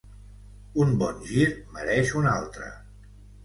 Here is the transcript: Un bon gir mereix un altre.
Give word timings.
Un 0.85 0.95
bon 1.03 1.21
gir 1.33 1.47
mereix 1.77 2.17
un 2.23 2.33
altre. 2.35 2.75